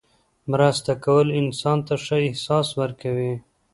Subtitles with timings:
[0.51, 3.33] مرسته کول انسان ته ښه احساس ورکوي.